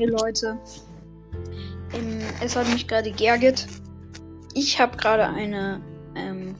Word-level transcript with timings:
Hey 0.00 0.08
Leute, 0.08 0.56
ähm, 1.92 2.20
es 2.42 2.56
hat 2.56 2.66
mich 2.72 2.88
gerade 2.88 3.12
geärgert. 3.12 3.66
Ich 4.54 4.80
habe 4.80 4.96
gerade 4.96 5.26
eine 5.26 5.82
ähm, 6.16 6.54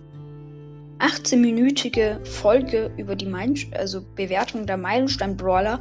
18-minütige 0.98 2.22
Folge 2.26 2.90
über 2.98 3.16
die 3.16 3.24
Meilen 3.24 3.54
also 3.72 4.02
Bewertung 4.14 4.66
der 4.66 4.76
Meilenstein-Brawler 4.76 5.80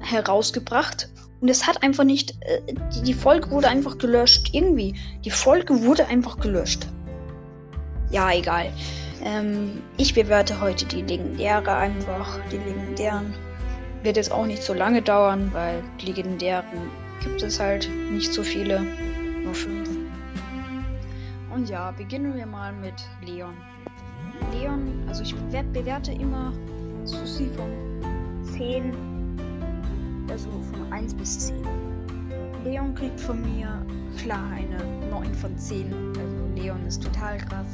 herausgebracht. 0.00 1.08
Und 1.40 1.48
es 1.48 1.66
hat 1.66 1.82
einfach 1.82 2.04
nicht. 2.04 2.36
Äh, 2.42 2.72
die, 2.94 3.02
die 3.02 3.14
Folge 3.14 3.50
wurde 3.50 3.66
einfach 3.66 3.98
gelöscht. 3.98 4.50
Irgendwie. 4.52 4.94
Die 5.24 5.32
Folge 5.32 5.82
wurde 5.82 6.06
einfach 6.06 6.38
gelöscht. 6.38 6.86
Ja, 8.12 8.30
egal. 8.30 8.72
Ähm, 9.24 9.82
ich 9.96 10.14
bewerte 10.14 10.60
heute 10.60 10.86
die 10.86 11.02
Legendäre 11.02 11.74
einfach. 11.74 12.38
Die 12.52 12.58
Legendären. 12.58 13.34
Wird 14.02 14.16
jetzt 14.16 14.32
auch 14.32 14.46
nicht 14.46 14.62
so 14.62 14.74
lange 14.74 15.00
dauern, 15.00 15.50
weil 15.52 15.82
Legendären 16.00 16.90
gibt 17.22 17.42
es 17.42 17.60
halt 17.60 17.88
nicht 18.10 18.32
so 18.32 18.42
viele. 18.42 18.80
Nur 19.44 19.54
fünf. 19.54 19.88
Und 21.54 21.68
ja, 21.68 21.92
beginnen 21.92 22.34
wir 22.34 22.46
mal 22.46 22.72
mit 22.72 22.94
Leon. 23.24 23.54
Leon, 24.52 25.04
also 25.06 25.22
ich 25.22 25.34
bewerte 25.72 26.12
immer 26.12 26.52
Susi 27.04 27.48
von 27.56 27.70
10, 28.56 28.92
also 30.28 30.48
von 30.72 30.92
1 30.92 31.14
bis 31.14 31.48
10. 31.48 31.56
Leon 32.64 32.94
kriegt 32.94 33.20
von 33.20 33.40
mir 33.40 33.84
klar 34.16 34.50
eine 34.52 35.08
9 35.10 35.34
von 35.34 35.56
10. 35.56 35.92
Also 36.18 36.62
Leon 36.62 36.86
ist 36.86 37.02
total 37.02 37.38
krass, 37.38 37.66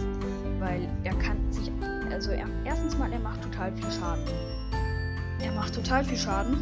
weil 0.58 0.88
er 1.05 1.14
kann 1.14 1.36
sich, 1.50 1.70
also 2.10 2.33
er, 2.33 2.47
erstens 2.64 2.98
mal, 2.98 3.12
er 3.12 3.20
macht 3.20 3.42
total 3.42 3.72
viel 3.72 3.91
Schaden. 3.91 4.58
Macht 5.68 5.84
total 5.84 6.02
viel 6.02 6.16
Schaden. 6.16 6.56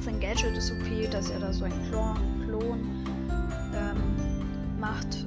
Sein 0.00 0.18
Gadget 0.18 0.56
ist 0.56 0.72
okay, 0.72 1.06
dass 1.08 1.30
er 1.30 1.38
da 1.38 1.52
so 1.52 1.64
einen 1.64 1.88
Klon, 1.88 2.16
Klon 2.44 2.80
ähm, 3.72 4.80
macht. 4.80 5.24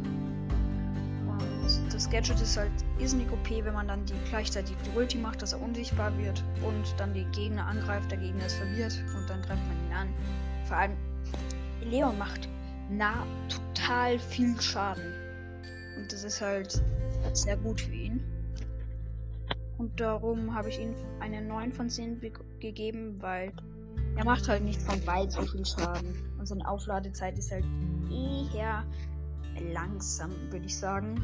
Und 1.25 1.94
das 1.94 2.09
Gadget 2.09 2.41
ist 2.41 2.58
halt 2.58 2.73
irrsinnig 3.00 3.31
OP, 3.31 3.50
wenn 3.50 3.73
man 3.73 3.88
dann 3.88 4.05
die 4.05 4.13
gleichzeitig 4.30 4.75
die 4.85 4.97
Ulti 4.97 5.19
macht, 5.19 5.41
dass 5.41 5.53
er 5.53 5.61
unsichtbar 5.61 6.11
wird 6.17 6.44
und 6.67 6.83
dann 6.97 7.13
die 7.13 7.23
Gegner 7.31 7.66
angreift, 7.66 8.11
der 8.11 8.17
Gegner 8.17 8.45
ist 8.45 8.55
verwirrt 8.55 9.02
und 9.16 9.30
dann 9.30 9.41
greift 9.44 9.61
man 9.66 9.88
ihn 9.88 9.94
an. 9.94 10.13
Vor 10.66 10.75
allem 10.75 10.97
Leon 11.85 12.17
macht 12.17 12.50
nah 12.89 13.25
total 13.47 14.19
viel 14.19 14.59
Schaden. 14.59 15.13
Und 15.95 16.11
das 16.11 16.25
ist 16.25 16.41
halt 16.41 16.81
sehr 17.31 17.55
gut 17.55 17.80
für 17.80 17.94
ihn. 17.94 18.33
Und 19.77 19.99
darum 19.99 20.53
habe 20.53 20.69
ich 20.69 20.79
ihm 20.79 20.93
eine 21.19 21.41
9 21.41 21.73
von 21.73 21.89
10 21.89 22.21
gegeben, 22.59 23.21
weil 23.21 23.52
er 24.16 24.25
macht 24.25 24.47
halt 24.47 24.63
nicht 24.63 24.81
von 24.81 25.05
weit 25.07 25.31
so 25.31 25.41
viel 25.41 25.66
Schaden. 25.66 26.16
Und 26.38 26.47
seine 26.47 26.67
Aufladezeit 26.67 27.38
ist 27.38 27.52
halt 27.52 27.66
eher 28.53 28.83
langsam, 29.73 30.31
würde 30.51 30.66
ich 30.66 30.77
sagen. 30.77 31.21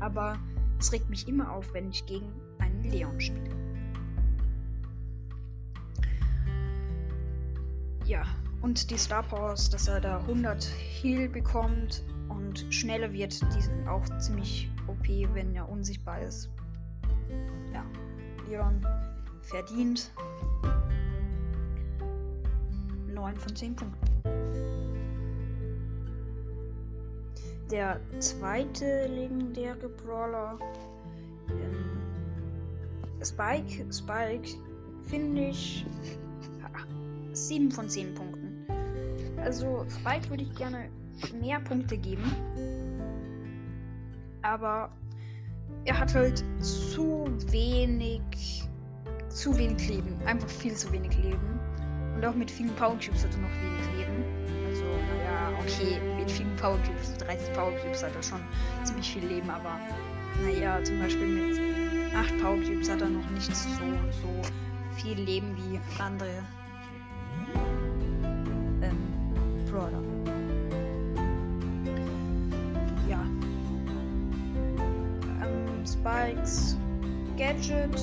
Aber 0.00 0.36
es 0.80 0.92
regt 0.92 1.08
mich 1.08 1.28
immer 1.28 1.52
auf, 1.52 1.72
wenn 1.72 1.90
ich 1.90 2.04
gegen 2.06 2.32
einen 2.58 2.82
Leon 2.84 3.20
spiele. 3.20 3.50
Ja, 8.04 8.24
und 8.60 8.90
die 8.90 8.98
Star 8.98 9.22
Powers, 9.22 9.70
dass 9.70 9.88
er 9.88 10.00
da 10.00 10.18
100 10.18 10.64
Heal 10.64 11.28
bekommt 11.28 12.02
und 12.28 12.66
schneller 12.70 13.12
wird, 13.12 13.40
die 13.54 13.60
sind 13.62 13.88
auch 13.88 14.04
ziemlich 14.18 14.70
OP, 14.88 15.08
wenn 15.34 15.54
er 15.54 15.68
unsichtbar 15.68 16.20
ist 16.20 16.50
ja, 17.72 17.84
Leon 18.48 18.86
verdient 19.42 20.10
9 23.12 23.36
von 23.36 23.56
10 23.56 23.76
Punkten. 23.76 24.04
Der 27.70 28.00
zweite 28.18 29.06
legendäre 29.06 29.88
Brawler 29.88 30.58
ähm, 31.48 31.84
Spike. 33.22 33.92
Spike 33.92 34.48
finde 35.04 35.48
ich 35.48 35.86
7 37.32 37.70
von 37.70 37.88
10 37.88 38.14
Punkten. 38.14 38.66
Also 39.38 39.84
Spike 39.88 40.30
würde 40.30 40.42
ich 40.44 40.54
gerne 40.54 40.88
mehr 41.40 41.60
Punkte 41.60 41.96
geben. 41.96 42.24
Aber 44.42 44.90
er 45.84 45.98
hat 45.98 46.14
halt 46.14 46.44
zu 46.60 47.26
wenig, 47.50 48.22
zu 49.28 49.56
wenig 49.56 49.88
Leben. 49.88 50.18
Einfach 50.26 50.48
viel 50.48 50.74
zu 50.74 50.90
wenig 50.92 51.16
Leben. 51.18 51.60
Und 52.14 52.24
auch 52.24 52.34
mit 52.34 52.50
vielen 52.50 52.74
Power 52.76 52.96
Cubes 52.98 53.24
hat 53.24 53.34
er 53.34 53.40
noch 53.40 53.50
wenig 53.50 53.98
Leben. 53.98 54.24
Also, 54.66 54.84
naja, 54.84 55.58
okay, 55.60 56.00
mit 56.16 56.30
vielen 56.30 56.54
Power 56.56 56.78
Cubes, 56.78 57.14
30 57.18 57.52
Power 57.52 57.72
Cubes 57.82 58.02
hat 58.02 58.14
er 58.14 58.22
schon 58.22 58.40
ziemlich 58.84 59.12
viel 59.12 59.26
Leben, 59.26 59.50
aber 59.50 59.78
naja, 60.42 60.82
zum 60.82 60.98
Beispiel 61.00 61.26
mit 61.26 61.60
8 62.14 62.38
Power 62.40 62.56
Cubes 62.56 62.88
hat 62.88 63.00
er 63.00 63.08
noch 63.08 63.28
nicht 63.30 63.54
so, 63.54 63.68
so 63.70 64.42
viel 64.96 65.18
Leben 65.18 65.56
wie 65.56 65.80
andere 66.00 66.44
Spikes 76.04 76.76
Gadget 77.38 77.98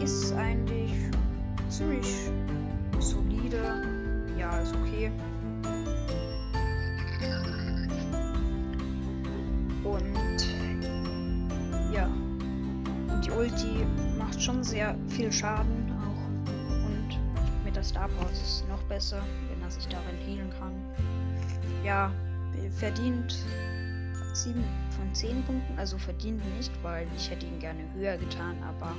ist 0.00 0.32
eigentlich 0.32 0.90
ziemlich 1.68 2.28
solide. 2.98 3.84
Ja, 4.36 4.58
ist 4.58 4.74
okay. 4.74 5.12
Und 9.84 10.44
ja. 11.94 12.06
Und 12.06 13.24
die 13.24 13.30
Ulti 13.30 13.86
macht 14.18 14.42
schon 14.42 14.64
sehr 14.64 14.96
viel 15.06 15.30
Schaden 15.30 15.92
auch. 16.02 16.26
Und 16.84 17.16
mit 17.64 17.76
der 17.76 17.84
Star 17.84 18.08
Power 18.08 18.28
ist 18.32 18.42
es 18.42 18.64
noch 18.68 18.82
besser, 18.88 19.22
wenn 19.48 19.62
er 19.62 19.70
sich 19.70 19.86
darin 19.86 20.16
healen 20.26 20.50
kann. 20.58 20.72
Ja, 21.84 22.10
verdient 22.72 23.36
7 24.34 24.62
von 24.90 25.14
10 25.14 25.42
Punkten, 25.44 25.78
also 25.78 25.98
verdient 25.98 26.42
nicht, 26.56 26.72
weil 26.82 27.06
ich 27.16 27.30
hätte 27.30 27.46
ihn 27.46 27.58
gerne 27.58 27.82
höher 27.94 28.16
getan, 28.16 28.62
aber 28.62 28.94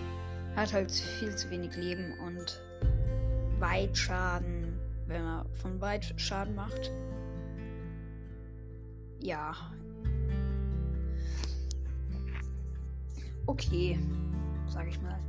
hat 0.55 0.73
halt 0.73 0.91
viel 0.91 1.35
zu 1.35 1.49
wenig 1.49 1.75
Leben 1.75 2.13
und 2.19 2.61
Weitschaden, 3.59 4.73
wenn 5.07 5.23
er 5.23 5.45
von 5.61 5.79
weit 5.81 6.13
Schaden 6.17 6.55
macht. 6.55 6.91
Ja. 9.19 9.53
Okay, 13.45 13.99
sag 14.67 14.87
ich 14.87 15.01
mal. 15.01 15.19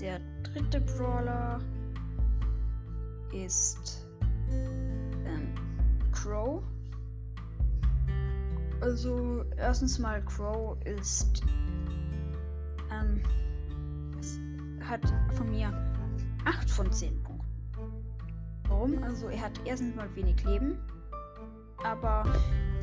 Der 0.00 0.20
dritte 0.42 0.80
Brawler 0.80 1.60
ist 3.32 4.06
ähm, 4.50 5.54
Crow. 6.12 6.62
Also, 8.84 9.46
erstens 9.56 9.98
mal, 9.98 10.22
Crow 10.26 10.76
ist. 10.84 11.40
Ähm, 12.92 13.22
hat 14.86 15.00
von 15.32 15.50
mir 15.50 15.72
8 16.44 16.68
von 16.68 16.92
10 16.92 17.22
Punkten. 17.22 17.46
Warum? 18.68 19.02
Also, 19.02 19.28
er 19.28 19.40
hat 19.40 19.58
erstens 19.64 19.96
mal 19.96 20.14
wenig 20.14 20.44
Leben. 20.44 20.76
Aber. 21.82 22.24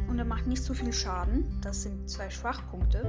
Und 0.07 0.17
er 0.17 0.25
macht 0.25 0.47
nicht 0.47 0.63
so 0.63 0.73
viel 0.73 0.91
Schaden. 0.91 1.45
Das 1.61 1.84
sind 1.84 2.09
zwei 2.09 2.31
Schwachpunkte. 2.31 3.03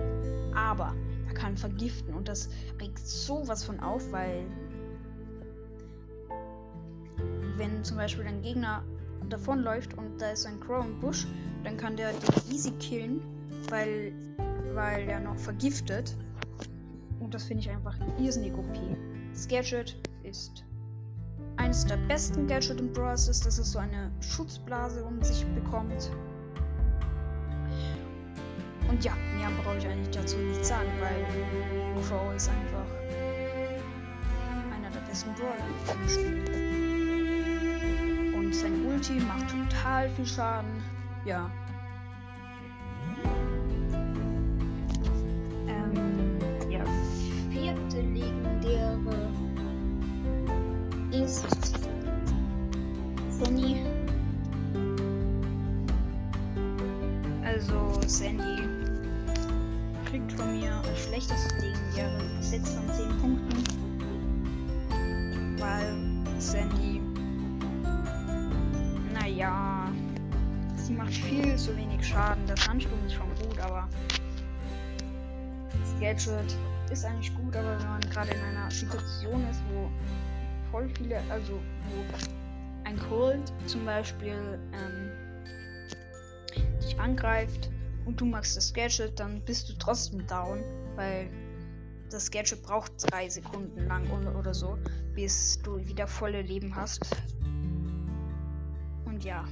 Aber 0.55 0.95
er 1.29 1.33
kann 1.33 1.57
vergiften. 1.57 2.13
Und 2.13 2.29
das 2.29 2.51
regt 2.79 2.99
sowas 2.99 3.65
von 3.65 3.81
auf, 3.81 4.13
weil. 4.13 4.45
Wenn 7.57 7.83
zum 7.85 7.97
Beispiel 7.97 8.27
ein 8.27 8.43
Gegner 8.43 8.85
davonläuft 9.29 9.97
und 9.99 10.21
da 10.21 10.31
ist 10.31 10.47
ein 10.47 10.61
Crow 10.61 10.85
im 10.85 10.99
Busch, 11.01 11.27
dann 11.65 11.77
kann 11.77 11.97
der 11.97 12.13
den 12.13 12.53
easy 12.53 12.71
killen, 12.73 13.21
weil, 13.69 14.13
weil 14.75 15.07
der 15.07 15.21
noch 15.21 15.37
vergiftet. 15.37 16.17
Und 17.21 17.35
das 17.35 17.45
finde 17.45 17.63
ich 17.63 17.71
einfach 17.71 17.97
irrsinnig 18.19 18.53
OP. 18.55 18.79
Das 19.33 19.47
Gadget 19.47 19.97
ist 20.25 20.65
eines 21.57 21.87
der 21.87 21.97
besten 22.09 22.47
Gadget 22.47 22.81
im 22.81 22.93
Bros. 22.93 23.29
ist, 23.29 23.47
dass 23.47 23.59
es 23.59 23.73
so 23.73 23.79
eine 23.79 24.11
Schutzblase 24.21 25.05
um 25.05 25.23
sich 25.23 25.47
bekommt. 25.55 26.11
Und 28.89 29.05
ja, 29.05 29.13
mehr 29.37 29.49
brauche 29.63 29.79
ich 29.79 29.87
eigentlich 29.87 30.11
dazu 30.11 30.37
nicht 30.37 30.65
sagen, 30.65 30.89
weil 31.01 32.03
Crow 32.03 32.35
ist 32.35 32.49
einfach 32.49 32.87
einer 34.75 34.91
der 34.91 35.01
besten 35.09 35.33
Brawler 35.35 36.03
im 36.03 36.09
Spiel 36.09 36.92
sein 38.55 38.87
Ulti 38.87 39.15
macht 39.15 39.49
total 39.51 40.09
viel 40.11 40.27
Schaden. 40.27 40.83
Ja. 41.25 41.51
Ähm, 45.69 46.39
der 46.71 46.85
vierte 47.51 48.01
legendäre 48.01 49.31
ist 51.13 51.79
Benny. 53.39 53.85
Also 57.45 58.01
Sandy 58.07 58.63
kriegt 60.07 60.33
von 60.33 60.59
mir 60.59 60.81
das 60.85 61.05
schlechteste 61.05 61.55
legendäre 61.61 62.21
6 62.41 62.71
von 62.71 62.89
10 62.91 63.09
Punkten. 63.21 63.65
Weil 65.59 65.95
Sandy, 66.39 67.01
sie 70.93 70.99
macht 70.99 71.15
viel 71.15 71.57
zu 71.57 71.77
wenig 71.77 72.07
Schaden. 72.07 72.47
Der 72.47 72.57
Sandsturm 72.57 73.05
ist 73.07 73.15
schon 73.15 73.29
gut, 73.47 73.59
aber 73.61 73.89
das 75.71 76.01
Gadget 76.01 76.57
ist 76.91 77.05
eigentlich 77.05 77.35
gut, 77.35 77.57
aber 77.57 77.79
wenn 77.79 77.89
man 77.89 78.01
gerade 78.03 78.33
in 78.33 78.41
einer 78.41 78.71
Situation 78.71 79.49
ist, 79.49 79.63
wo 79.73 79.91
voll 80.71 80.89
viele, 80.91 81.21
also 81.31 81.55
wo 81.55 82.05
ein 82.85 82.99
Cold 83.09 83.53
zum 83.67 83.87
Beispiel 83.87 84.59
ähm, 84.73 85.11
dich 86.83 86.99
angreift 87.01 87.71
und 88.05 88.21
du 88.21 88.27
machst 88.27 88.57
das 88.57 88.75
Gadget, 88.75 89.19
dann 89.19 89.41
bist 89.43 89.71
du 89.71 89.75
trotzdem 89.79 90.27
down, 90.27 90.63
weil 90.97 91.31
das 92.11 92.31
Gadget 92.31 92.63
braucht 92.63 92.93
drei 93.11 93.31
Sekunden 93.31 93.87
lang 93.87 94.07
oder 94.37 94.53
so, 94.53 94.77
bis 95.15 95.59
du 95.63 95.79
wieder 95.87 96.07
volle 96.07 96.43
Leben 96.43 96.77
hast. 96.77 97.01
Und 99.07 99.25
ja, 99.25 99.47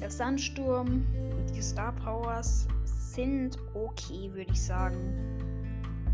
der 0.00 0.10
Sandsturm 0.10 1.04
und 1.38 1.54
die 1.54 1.62
Star 1.62 1.92
Powers 1.92 2.66
sind 2.84 3.58
okay, 3.74 4.30
würde 4.32 4.50
ich 4.50 4.62
sagen. 4.62 4.96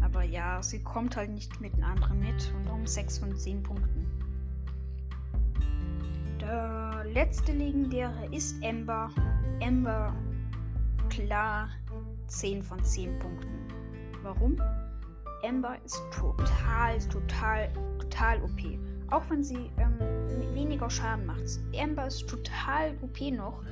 Aber 0.02 0.22
ja, 0.22 0.62
sie 0.62 0.82
kommt 0.82 1.16
halt 1.16 1.30
nicht 1.30 1.60
mit 1.60 1.76
den 1.76 1.84
anderen 1.84 2.20
mit 2.20 2.52
und 2.56 2.70
um 2.70 2.86
6 2.86 3.18
von 3.18 3.36
10 3.36 3.62
Punkten. 3.62 4.06
Der 6.40 7.04
letzte 7.12 7.52
legendäre 7.52 8.26
ist 8.32 8.56
Ember. 8.62 9.10
Ember, 9.60 10.14
klar 11.08 11.68
10 12.28 12.62
von 12.62 12.82
10 12.82 13.18
Punkten. 13.18 13.48
Warum? 14.22 14.60
Ember 15.42 15.76
ist 15.84 16.02
total, 16.10 16.98
total, 17.08 17.68
total 17.98 18.42
OP. 18.42 18.60
Auch 19.10 19.22
wenn 19.30 19.44
sie 19.44 19.70
ähm, 19.78 19.98
weniger 20.54 20.90
Schaden 20.90 21.26
macht. 21.26 21.42
Ember 21.72 22.06
ist 22.06 22.28
total 22.28 22.96
OP 23.02 23.20
noch. 23.32 23.62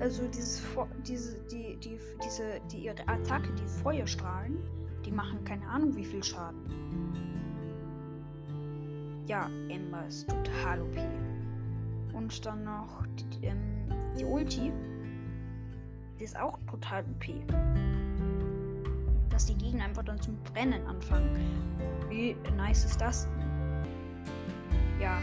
Also 0.00 0.26
dieses, 0.28 0.62
diese, 1.06 1.38
die, 1.44 1.76
die, 1.76 1.98
diese, 2.24 2.60
die, 2.70 2.84
ihre 2.84 3.06
Attacke, 3.08 3.52
die 3.54 3.66
Feuerstrahlen, 3.82 4.58
die 5.04 5.12
machen 5.12 5.44
keine 5.44 5.66
Ahnung 5.66 5.96
wie 5.96 6.04
viel 6.04 6.22
Schaden. 6.22 6.60
Ja, 9.26 9.48
Ember 9.68 10.06
ist 10.06 10.28
total 10.28 10.82
OP. 10.82 10.96
Und 12.12 12.44
dann 12.44 12.64
noch 12.64 13.06
die, 13.16 13.46
ähm, 13.46 13.88
die 14.18 14.24
Ulti. 14.24 14.72
Die 16.18 16.24
ist 16.24 16.38
auch 16.38 16.58
total 16.70 17.04
OP. 17.04 17.26
Dass 19.30 19.46
die 19.46 19.54
Gegner 19.56 19.84
einfach 19.84 20.02
dann 20.02 20.20
zum 20.20 20.36
Brennen 20.42 20.84
anfangen. 20.86 21.30
Wie 22.08 22.36
nice 22.56 22.84
ist 22.84 23.00
das? 23.00 23.28
Ja. 25.00 25.16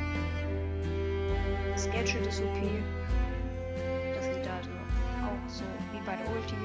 Das 1.78 1.86
Gadget 1.92 2.26
ist 2.26 2.42
OP. 2.42 2.58
Dass 4.16 4.26
sie 4.26 4.42
da 4.42 4.58
so 4.64 4.72
auch 5.22 5.48
so 5.48 5.64
wie 5.92 6.04
bei 6.04 6.16
der 6.16 6.26
Ulti 6.32 6.56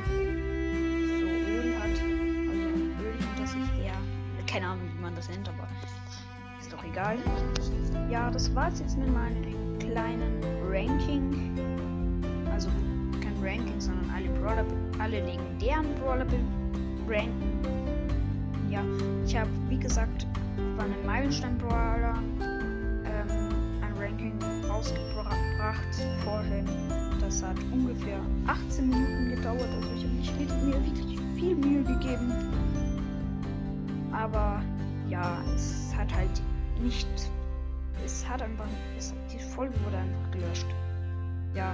keine 4.47 4.67
Ahnung, 4.67 4.85
wie 4.95 5.03
man 5.03 5.15
das 5.15 5.29
nennt, 5.31 5.49
aber 5.49 5.67
ist 6.61 6.73
doch 6.73 6.83
egal. 6.85 7.17
Ja, 8.11 8.31
das 8.31 8.55
war's 8.55 8.81
jetzt 8.81 8.99
mit 8.99 9.13
meinem 9.13 9.79
kleinen 9.79 10.43
Ranking. 10.71 12.23
Also 12.51 12.69
kein 13.23 13.35
Ranking, 13.43 13.81
sondern 13.81 14.11
alle 14.15 14.29
Brawler, 14.41 14.65
alle 14.99 15.25
legendären 15.25 15.95
Brawler 15.97 16.27
ranken. 17.07 17.61
Ja, 18.71 18.83
ich 19.27 19.37
habe, 19.37 19.51
wie 19.69 19.79
gesagt, 19.79 20.27
von 20.57 20.85
einem 20.85 21.07
Meilenstein-Brawler 21.07 22.15
ein 22.15 22.52
Ranking 24.03 24.37
rausgebracht 24.69 25.95
vorhin. 26.25 26.67
Das 27.21 27.43
hat 27.43 27.57
ungefähr 27.73 28.19
18 28.49 28.91
Minuten 28.91 29.37
gedauert, 29.37 29.69
also 29.93 30.07
ich 30.21 30.29
habe 30.31 30.65
mir 30.65 30.75
wirklich 30.85 31.21
viel 31.37 31.55
Mühe 31.55 31.85
gegeben. 31.85 32.33
Aber 34.13 34.61
ja, 35.09 35.39
es 35.55 35.95
hat 35.97 36.13
halt 36.13 36.43
nicht. 36.81 37.07
Es 38.05 38.29
hat 38.29 38.43
einfach. 38.43 38.67
Es, 38.99 39.15
die 39.33 39.39
Folge 39.39 39.75
wurde 39.85 39.99
einfach 39.99 40.31
gelöscht. 40.33 40.67
Ja. 41.55 41.73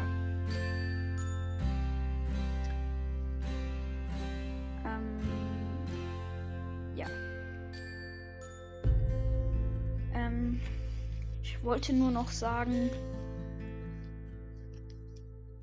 Ich 11.59 11.65
wollte 11.65 11.93
nur 11.93 12.11
noch 12.11 12.31
sagen. 12.31 12.91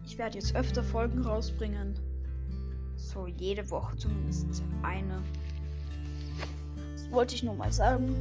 Ich 0.06 0.18
werde 0.18 0.38
jetzt 0.38 0.56
öfter 0.56 0.84
Folgen 0.84 1.22
rausbringen. 1.22 1.98
So 2.96 3.28
jede 3.28 3.70
Woche 3.72 3.98
zumindest 3.98 4.64
eine 4.84 5.24
wollte 7.16 7.34
ich 7.34 7.44
nur 7.44 7.56
mal 7.56 7.72
sagen. 7.72 8.14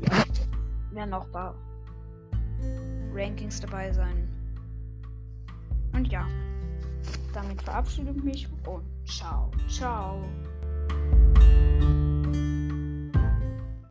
Ja, 0.00 0.24
werden 0.92 1.10
noch 1.10 1.26
ein 1.26 1.32
paar 1.32 1.54
Rankings 3.12 3.60
dabei 3.60 3.92
sein. 3.92 4.28
Und 5.92 6.06
ja, 6.10 6.26
damit 7.34 7.60
verabschiede 7.62 8.12
ich 8.12 8.22
mich 8.22 8.48
und 8.66 8.84
ciao, 9.04 9.50
ciao. 9.68 10.22